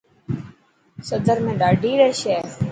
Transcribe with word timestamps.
سدر 1.07 1.37
۾ 1.47 1.51
ڏاڌي 1.61 1.91
رش 2.01 2.19
هي. 2.31 2.39